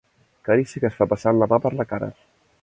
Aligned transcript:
Carícia 0.47 0.81
que 0.83 0.89
es 0.91 0.97
fa 1.01 1.07
passant 1.11 1.43
la 1.43 1.49
mà 1.53 1.61
per 1.67 1.73
la 1.83 1.87
cara. 1.93 2.09